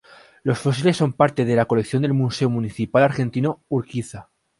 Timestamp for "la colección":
1.55-2.01